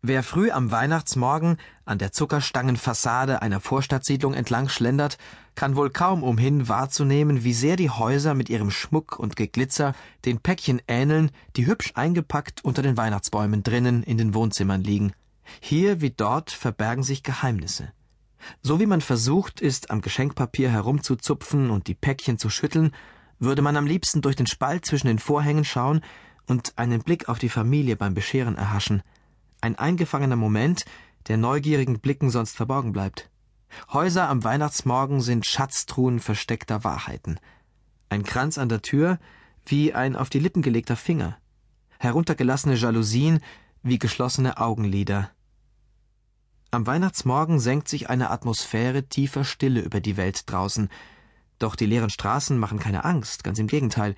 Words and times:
Wer 0.00 0.22
früh 0.22 0.52
am 0.52 0.70
Weihnachtsmorgen 0.70 1.56
an 1.84 1.98
der 1.98 2.12
Zuckerstangenfassade 2.12 3.42
einer 3.42 3.58
Vorstadtsiedlung 3.58 4.32
entlang 4.32 4.68
schlendert, 4.68 5.18
kann 5.56 5.74
wohl 5.74 5.90
kaum 5.90 6.22
umhin 6.22 6.68
wahrzunehmen, 6.68 7.42
wie 7.42 7.52
sehr 7.52 7.74
die 7.74 7.90
Häuser 7.90 8.34
mit 8.34 8.48
ihrem 8.48 8.70
Schmuck 8.70 9.18
und 9.18 9.34
Geglitzer 9.34 9.94
den 10.24 10.38
Päckchen 10.38 10.80
ähneln, 10.86 11.32
die 11.56 11.66
hübsch 11.66 11.94
eingepackt 11.96 12.64
unter 12.64 12.80
den 12.80 12.96
Weihnachtsbäumen 12.96 13.64
drinnen 13.64 14.04
in 14.04 14.18
den 14.18 14.34
Wohnzimmern 14.34 14.84
liegen. 14.84 15.14
Hier 15.58 16.00
wie 16.00 16.10
dort 16.10 16.52
verbergen 16.52 17.02
sich 17.02 17.24
Geheimnisse. 17.24 17.92
So 18.62 18.78
wie 18.78 18.86
man 18.86 19.00
versucht 19.00 19.60
ist, 19.60 19.90
am 19.90 20.00
Geschenkpapier 20.00 20.70
herumzuzupfen 20.70 21.70
und 21.70 21.88
die 21.88 21.96
Päckchen 21.96 22.38
zu 22.38 22.50
schütteln, 22.50 22.92
würde 23.40 23.62
man 23.62 23.76
am 23.76 23.86
liebsten 23.86 24.22
durch 24.22 24.36
den 24.36 24.46
Spalt 24.46 24.86
zwischen 24.86 25.08
den 25.08 25.18
Vorhängen 25.18 25.64
schauen 25.64 26.02
und 26.46 26.78
einen 26.78 27.02
Blick 27.02 27.28
auf 27.28 27.40
die 27.40 27.48
Familie 27.48 27.96
beim 27.96 28.14
Bescheren 28.14 28.54
erhaschen– 28.54 29.02
ein 29.60 29.76
eingefangener 29.76 30.36
Moment, 30.36 30.84
der 31.28 31.36
neugierigen 31.36 32.00
Blicken 32.00 32.30
sonst 32.30 32.56
verborgen 32.56 32.92
bleibt. 32.92 33.30
Häuser 33.92 34.28
am 34.28 34.44
Weihnachtsmorgen 34.44 35.20
sind 35.20 35.46
Schatztruhen 35.46 36.20
versteckter 36.20 36.84
Wahrheiten. 36.84 37.38
Ein 38.08 38.22
Kranz 38.22 38.58
an 38.58 38.68
der 38.68 38.82
Tür 38.82 39.18
wie 39.66 39.92
ein 39.92 40.16
auf 40.16 40.30
die 40.30 40.38
Lippen 40.38 40.62
gelegter 40.62 40.96
Finger. 40.96 41.36
Heruntergelassene 41.98 42.76
Jalousien 42.76 43.40
wie 43.82 43.98
geschlossene 43.98 44.58
Augenlider. 44.58 45.30
Am 46.70 46.86
Weihnachtsmorgen 46.86 47.60
senkt 47.60 47.88
sich 47.88 48.10
eine 48.10 48.30
Atmosphäre 48.30 49.04
tiefer 49.04 49.44
Stille 49.44 49.80
über 49.80 50.00
die 50.00 50.16
Welt 50.16 50.50
draußen. 50.50 50.88
Doch 51.58 51.76
die 51.76 51.86
leeren 51.86 52.10
Straßen 52.10 52.58
machen 52.58 52.78
keine 52.78 53.04
Angst, 53.04 53.42
ganz 53.42 53.58
im 53.58 53.66
Gegenteil. 53.66 54.14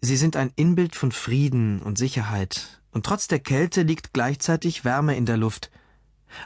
Sie 0.00 0.16
sind 0.16 0.36
ein 0.36 0.52
Inbild 0.56 0.96
von 0.96 1.12
Frieden 1.12 1.80
und 1.82 1.98
Sicherheit, 1.98 2.80
und 2.98 3.06
trotz 3.06 3.28
der 3.28 3.38
Kälte 3.38 3.82
liegt 3.82 4.12
gleichzeitig 4.12 4.84
Wärme 4.84 5.16
in 5.16 5.24
der 5.24 5.36
Luft. 5.36 5.70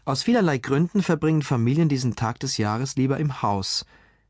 Aus 0.05 0.23
vielerlei 0.23 0.59
Gründen 0.59 1.03
verbringen 1.03 1.41
Familien 1.41 1.89
diesen 1.89 2.15
Tag 2.15 2.41
des 2.41 2.59
Jahres 2.59 2.95
lieber 2.97 3.17
im 3.17 3.41
Haus, 3.41 3.87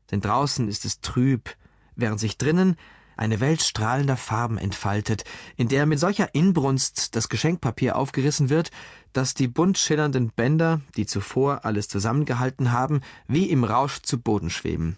denn 0.09 0.21
draußen 0.21 0.69
ist 0.69 0.85
es 0.85 1.01
trüb, 1.01 1.53
während 1.97 2.21
sich 2.21 2.37
drinnen 2.37 2.77
eine 3.17 3.41
Welt 3.41 3.61
strahlender 3.61 4.15
Farben 4.15 4.57
entfaltet, 4.57 5.25
in 5.57 5.67
der 5.67 5.85
mit 5.85 5.99
solcher 5.99 6.33
Inbrunst 6.33 7.13
das 7.17 7.27
Geschenkpapier 7.27 7.97
aufgerissen 7.97 8.49
wird, 8.49 8.71
dass 9.11 9.33
die 9.33 9.49
bunt 9.49 9.77
schillernden 9.77 10.29
Bänder, 10.29 10.79
die 10.95 11.05
zuvor 11.05 11.65
alles 11.65 11.89
zusammengehalten 11.89 12.71
haben, 12.71 13.01
wie 13.27 13.49
im 13.49 13.65
Rausch 13.65 14.01
zu 14.01 14.17
Boden 14.17 14.49
schweben. 14.49 14.95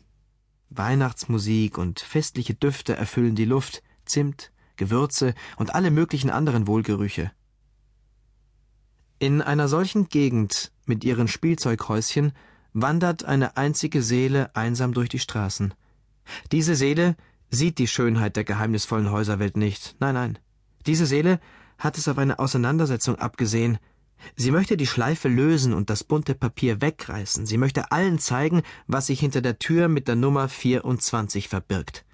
Weihnachtsmusik 0.70 1.80
und 1.80 2.02
festliche 2.02 2.54
Düfte 2.54 2.96
erfüllen 2.96 3.34
die 3.34 3.46
Luft, 3.46 3.82
Zimt, 4.06 4.52
Gewürze 4.78 5.34
und 5.58 5.74
alle 5.76 5.92
möglichen 5.92 6.30
anderen 6.30 6.68
Wohlgerüche. 6.68 7.32
In 9.20 9.42
einer 9.42 9.68
solchen 9.68 10.10
Gegend 10.10 10.72
mit 10.86 11.04
ihren 11.04 11.28
Spielzeughäuschen 11.28 12.34
wandert 12.74 13.24
eine 13.24 13.56
einzige 13.56 14.02
Seele 14.02 14.54
einsam 14.56 14.94
durch 14.94 15.10
die 15.10 15.20
Straßen. 15.20 15.74
Diese 16.52 16.76
Seele 16.76 17.16
sieht 17.50 17.78
die 17.78 17.88
Schönheit 17.88 18.36
der 18.36 18.44
geheimnisvollen 18.44 19.12
Häuserwelt 19.12 19.56
nicht. 19.56 19.96
Nein, 20.00 20.16
nein. 20.16 20.40
Diese 20.86 21.06
Seele 21.06 21.40
hat 21.78 21.98
es 21.98 22.08
auf 22.08 22.18
eine 22.18 22.40
Auseinandersetzung 22.40 23.16
abgesehen. 23.16 23.78
Sie 24.36 24.52
möchte 24.52 24.78
die 24.78 24.88
Schleife 24.88 25.28
lösen 25.28 25.74
und 25.74 25.90
das 25.90 26.04
bunte 26.04 26.36
Papier 26.36 26.82
wegreißen. 26.82 27.46
Sie 27.46 27.58
möchte 27.58 27.92
allen 27.92 28.20
zeigen, 28.20 28.64
was 28.88 29.08
sich 29.08 29.20
hinter 29.20 29.42
der 29.42 29.60
Tür 29.60 29.88
mit 29.88 30.08
der 30.08 30.16
Nummer 30.16 30.50
24 30.50 31.48
verbirgt. 31.48 32.06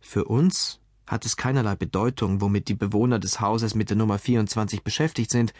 Für 0.00 0.24
uns 0.24 0.80
hat 1.06 1.24
es 1.24 1.36
keinerlei 1.36 1.76
Bedeutung, 1.76 2.40
womit 2.40 2.68
die 2.68 2.74
Bewohner 2.74 3.18
des 3.18 3.40
Hauses 3.40 3.74
mit 3.74 3.90
der 3.90 3.96
Nummer 3.96 4.18
24 4.18 4.82
beschäftigt 4.82 5.30
sind, 5.30 5.52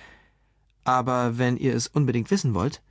aber 0.85 1.39
wenn 1.39 1.57
ihr 1.57 1.75
es 1.75 1.89
unbedingt 1.89 2.31
wissen 2.31 2.55
wollt, 2.55 2.83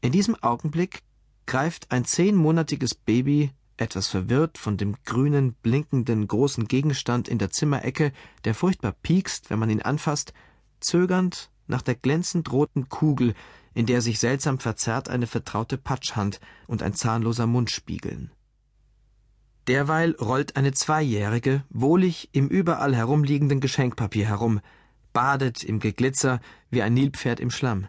in 0.00 0.12
diesem 0.12 0.34
Augenblick 0.42 1.02
greift 1.46 1.90
ein 1.90 2.04
zehnmonatiges 2.04 2.94
Baby, 2.94 3.52
etwas 3.76 4.08
verwirrt 4.08 4.58
von 4.58 4.76
dem 4.76 4.96
grünen, 5.04 5.54
blinkenden, 5.54 6.28
großen 6.28 6.68
Gegenstand 6.68 7.28
in 7.28 7.38
der 7.38 7.50
Zimmerecke, 7.50 8.12
der 8.44 8.54
furchtbar 8.54 8.92
piekst, 8.92 9.50
wenn 9.50 9.58
man 9.58 9.70
ihn 9.70 9.82
anfasst, 9.82 10.32
zögernd 10.80 11.50
nach 11.66 11.82
der 11.82 11.94
glänzend 11.94 12.52
roten 12.52 12.88
Kugel, 12.88 13.34
in 13.74 13.86
der 13.86 14.00
sich 14.00 14.20
seltsam 14.20 14.58
verzerrt 14.58 15.08
eine 15.08 15.26
vertraute 15.26 15.78
Patschhand 15.78 16.40
und 16.66 16.82
ein 16.82 16.94
zahnloser 16.94 17.46
Mund 17.46 17.70
spiegeln. 17.70 18.30
Derweil 19.66 20.12
rollt 20.20 20.56
eine 20.56 20.72
Zweijährige 20.72 21.64
wohlig 21.70 22.28
im 22.32 22.48
überall 22.48 22.94
herumliegenden 22.94 23.60
Geschenkpapier 23.60 24.26
herum, 24.26 24.60
badet 25.12 25.64
im 25.64 25.80
Geglitzer 25.80 26.40
wie 26.70 26.82
ein 26.82 26.92
Nilpferd 26.92 27.40
im 27.40 27.50
Schlamm. 27.50 27.88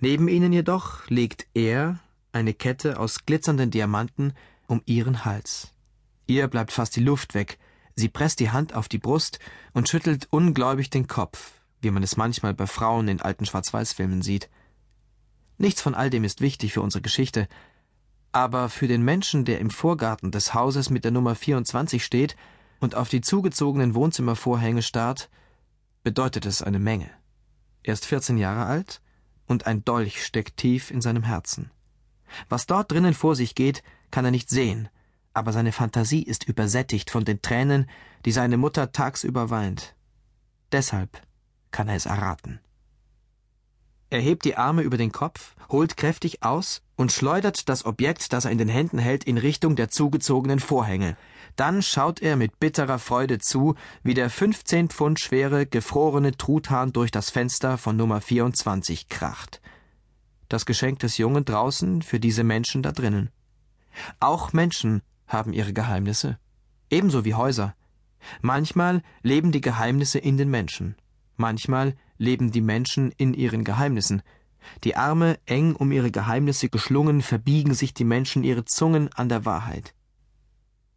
Neben 0.00 0.28
ihnen 0.28 0.52
jedoch 0.52 1.08
legt 1.08 1.46
er 1.54 1.98
eine 2.32 2.52
Kette 2.52 2.98
aus 2.98 3.24
glitzernden 3.24 3.70
Diamanten 3.70 4.34
um 4.66 4.82
ihren 4.84 5.24
Hals. 5.24 5.72
Ihr 6.26 6.48
bleibt 6.48 6.72
fast 6.72 6.96
die 6.96 7.02
Luft 7.02 7.34
weg, 7.34 7.58
sie 7.94 8.08
presst 8.08 8.40
die 8.40 8.50
Hand 8.50 8.74
auf 8.74 8.88
die 8.88 8.98
Brust 8.98 9.38
und 9.72 9.88
schüttelt 9.88 10.26
ungläubig 10.30 10.90
den 10.90 11.06
Kopf, 11.06 11.52
wie 11.80 11.90
man 11.90 12.02
es 12.02 12.16
manchmal 12.16 12.52
bei 12.52 12.66
Frauen 12.66 13.08
in 13.08 13.22
alten 13.22 13.46
Schwarz-Weiß-Filmen 13.46 14.20
sieht. 14.20 14.50
Nichts 15.56 15.80
von 15.80 15.94
all 15.94 16.10
dem 16.10 16.24
ist 16.24 16.42
wichtig 16.42 16.74
für 16.74 16.82
unsere 16.82 17.00
Geschichte, 17.00 17.48
aber 18.36 18.68
für 18.68 18.86
den 18.86 19.02
Menschen, 19.02 19.46
der 19.46 19.60
im 19.60 19.70
Vorgarten 19.70 20.30
des 20.30 20.52
Hauses 20.52 20.90
mit 20.90 21.04
der 21.04 21.10
Nummer 21.10 21.34
24 21.34 22.04
steht 22.04 22.36
und 22.80 22.94
auf 22.94 23.08
die 23.08 23.22
zugezogenen 23.22 23.94
Wohnzimmervorhänge 23.94 24.82
starrt, 24.82 25.30
bedeutet 26.02 26.44
es 26.44 26.60
eine 26.60 26.78
Menge. 26.78 27.08
Er 27.82 27.94
ist 27.94 28.04
14 28.04 28.36
Jahre 28.36 28.66
alt 28.66 29.00
und 29.46 29.66
ein 29.66 29.86
Dolch 29.86 30.22
steckt 30.22 30.58
tief 30.58 30.90
in 30.90 31.00
seinem 31.00 31.22
Herzen. 31.22 31.70
Was 32.50 32.66
dort 32.66 32.92
drinnen 32.92 33.14
vor 33.14 33.34
sich 33.36 33.54
geht, 33.54 33.82
kann 34.10 34.26
er 34.26 34.32
nicht 34.32 34.50
sehen, 34.50 34.90
aber 35.32 35.54
seine 35.54 35.72
Fantasie 35.72 36.22
ist 36.22 36.44
übersättigt 36.46 37.10
von 37.10 37.24
den 37.24 37.40
Tränen, 37.40 37.88
die 38.26 38.32
seine 38.32 38.58
Mutter 38.58 38.92
tagsüber 38.92 39.48
weint. 39.48 39.94
Deshalb 40.72 41.22
kann 41.70 41.88
er 41.88 41.96
es 41.96 42.04
erraten. 42.04 42.60
Er 44.08 44.20
hebt 44.20 44.44
die 44.44 44.56
Arme 44.56 44.82
über 44.82 44.96
den 44.96 45.10
Kopf, 45.10 45.56
holt 45.68 45.96
kräftig 45.96 46.42
aus 46.42 46.82
und 46.96 47.10
schleudert 47.10 47.68
das 47.68 47.84
Objekt, 47.84 48.32
das 48.32 48.44
er 48.44 48.52
in 48.52 48.58
den 48.58 48.68
Händen 48.68 48.98
hält, 48.98 49.24
in 49.24 49.36
Richtung 49.36 49.74
der 49.74 49.88
zugezogenen 49.88 50.60
Vorhänge. 50.60 51.16
Dann 51.56 51.82
schaut 51.82 52.20
er 52.22 52.36
mit 52.36 52.60
bitterer 52.60 52.98
Freude 52.98 53.38
zu, 53.38 53.74
wie 54.02 54.14
der 54.14 54.30
15 54.30 54.90
Pfund 54.90 55.18
schwere, 55.18 55.66
gefrorene 55.66 56.36
Truthahn 56.36 56.92
durch 56.92 57.10
das 57.10 57.30
Fenster 57.30 57.78
von 57.78 57.96
Nummer 57.96 58.20
24 58.20 59.08
kracht. 59.08 59.60
Das 60.48 60.66
Geschenk 60.66 61.00
des 61.00 61.18
Jungen 61.18 61.44
draußen 61.44 62.02
für 62.02 62.20
diese 62.20 62.44
Menschen 62.44 62.82
da 62.82 62.92
drinnen. 62.92 63.30
Auch 64.20 64.52
Menschen 64.52 65.02
haben 65.26 65.52
ihre 65.52 65.72
Geheimnisse. 65.72 66.38
Ebenso 66.90 67.24
wie 67.24 67.34
Häuser. 67.34 67.74
Manchmal 68.40 69.02
leben 69.22 69.50
die 69.50 69.60
Geheimnisse 69.60 70.18
in 70.18 70.36
den 70.36 70.50
Menschen. 70.50 70.96
Manchmal 71.36 71.94
leben 72.18 72.50
die 72.50 72.60
Menschen 72.60 73.12
in 73.12 73.34
ihren 73.34 73.64
Geheimnissen. 73.64 74.22
Die 74.84 74.96
Arme, 74.96 75.38
eng 75.46 75.76
um 75.76 75.92
ihre 75.92 76.10
Geheimnisse 76.10 76.68
geschlungen, 76.68 77.22
verbiegen 77.22 77.74
sich 77.74 77.94
die 77.94 78.04
Menschen 78.04 78.42
ihre 78.42 78.64
Zungen 78.64 79.12
an 79.12 79.28
der 79.28 79.44
Wahrheit. 79.44 79.94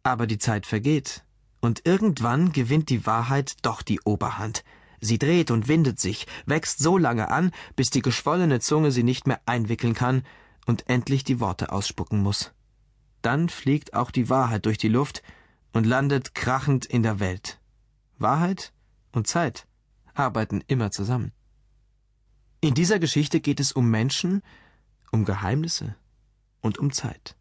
Aber 0.02 0.26
die 0.26 0.38
Zeit 0.38 0.66
vergeht, 0.66 1.24
und 1.60 1.86
irgendwann 1.86 2.52
gewinnt 2.52 2.88
die 2.88 3.04
Wahrheit 3.06 3.56
doch 3.62 3.82
die 3.82 4.00
Oberhand. 4.00 4.64
Sie 5.00 5.18
dreht 5.18 5.50
und 5.50 5.68
windet 5.68 6.00
sich, 6.00 6.26
wächst 6.46 6.78
so 6.78 6.98
lange 6.98 7.30
an, 7.30 7.52
bis 7.76 7.90
die 7.90 8.02
geschwollene 8.02 8.60
Zunge 8.60 8.92
sie 8.92 9.02
nicht 9.02 9.26
mehr 9.26 9.40
einwickeln 9.46 9.94
kann 9.94 10.22
und 10.66 10.88
endlich 10.88 11.22
die 11.22 11.40
Worte 11.40 11.70
ausspucken 11.70 12.22
muss. 12.22 12.52
Dann 13.22 13.50
fliegt 13.50 13.94
auch 13.94 14.10
die 14.10 14.30
Wahrheit 14.30 14.64
durch 14.66 14.78
die 14.78 14.88
Luft 14.88 15.22
und 15.72 15.86
landet 15.86 16.34
krachend 16.34 16.86
in 16.86 17.02
der 17.02 17.20
Welt. 17.20 17.60
Wahrheit 18.18 18.72
und 19.12 19.26
Zeit 19.26 19.66
arbeiten 20.20 20.62
immer 20.66 20.90
zusammen. 20.90 21.32
In 22.60 22.74
dieser 22.74 22.98
Geschichte 22.98 23.40
geht 23.40 23.58
es 23.58 23.72
um 23.72 23.90
Menschen, 23.90 24.42
um 25.10 25.24
Geheimnisse 25.24 25.96
und 26.60 26.78
um 26.78 26.92
Zeit. 26.92 27.36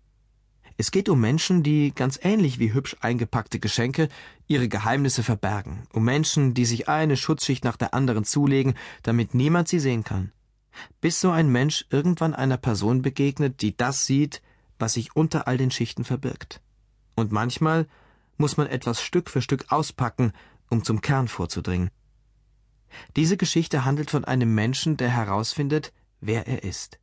Es 0.78 0.92
geht 0.92 1.10
um 1.10 1.20
Menschen, 1.20 1.62
die 1.62 1.94
ganz 1.94 2.18
ähnlich 2.24 2.58
wie 2.58 2.74
hübsch 2.74 2.96
eingepackte 3.02 3.60
Geschenke 3.60 4.08
ihre 4.48 4.70
Geheimnisse 4.70 5.24
verbergen, 5.24 5.84
um 5.92 6.06
Menschen, 6.06 6.54
die 6.54 6.64
sich 6.64 6.88
eine 6.88 7.18
Schutzschicht 7.18 7.66
nach 7.66 7.76
der 7.76 7.94
anderen 7.94 8.24
zulegen, 8.24 8.76
damit 9.04 9.34
niemand 9.34 9.68
sie 9.68 9.80
sehen 9.80 10.06
kann. 10.06 10.32
Bis 11.02 11.20
so 11.20 11.32
ein 11.32 11.52
Mensch 11.52 11.86
irgendwann 11.90 12.34
einer 12.34 12.56
Person 12.56 13.02
begegnet, 13.02 13.62
die 13.62 13.76
das 13.76 14.06
sieht, 14.06 14.42
was 14.78 14.94
sich 14.94 15.18
unter 15.18 15.50
all 15.50 15.58
den 15.58 15.70
Schichten 15.72 16.06
verbirgt. 16.06 16.62
Und 17.14 17.34
manchmal 17.34 17.86
muss 18.38 18.56
man 18.56 18.68
etwas 18.68 19.02
Stück 19.02 19.30
für 19.30 19.42
Stück 19.42 19.66
auspacken, 19.74 20.32
um 20.70 20.86
zum 20.86 21.02
Kern 21.02 21.28
vorzudringen. 21.28 21.90
Diese 23.16 23.38
Geschichte 23.38 23.86
handelt 23.86 24.12
von 24.12 24.26
einem 24.26 24.54
Menschen, 24.56 24.98
der 24.98 25.10
herausfindet, 25.10 25.94
wer 26.22 26.48
er 26.48 26.64
ist. 26.64 27.00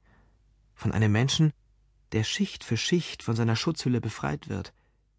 Von 0.75 0.93
einem 0.93 1.12
Menschen, 1.12 1.53
der 2.12 2.25
Schicht 2.25 2.65
für 2.65 2.77
Schicht 2.77 3.23
von 3.23 3.37
seiner 3.37 3.56
Schutzhülle 3.56 4.00
befreit 4.00 4.49
wird, 4.49 4.73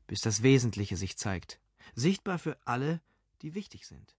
bis 0.08 0.22
das 0.22 0.44
Wesentliche 0.44 0.98
sich 0.98 1.18
zeigt, 1.18 1.60
sichtbar 1.96 2.40
für 2.40 2.58
alle, 2.66 3.02
die 3.42 3.54
wichtig 3.54 3.88
sind. 3.88 4.17